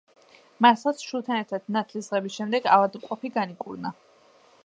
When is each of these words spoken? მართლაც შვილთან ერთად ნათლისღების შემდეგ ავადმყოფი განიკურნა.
მართლაც 0.65 1.03
შვილთან 1.09 1.41
ერთად 1.41 1.67
ნათლისღების 1.75 2.39
შემდეგ 2.39 2.69
ავადმყოფი 2.77 3.33
განიკურნა. 3.39 3.93